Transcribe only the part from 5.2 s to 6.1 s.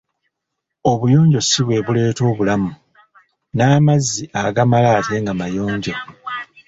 nga mayonjo.